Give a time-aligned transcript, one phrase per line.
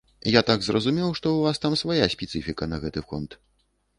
[0.35, 3.37] Я так зразумеў, што ў вас там свая спецыфіка на гэты конт.